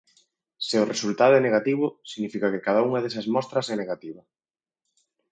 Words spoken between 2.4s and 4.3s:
que cada unha desas mostras é negativa.